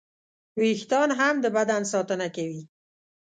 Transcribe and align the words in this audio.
وېښتيان 0.59 1.09
هم 1.19 1.35
د 1.43 1.45
بدن 1.57 1.81
ساتنه 1.91 2.27
کوي. 2.35 2.61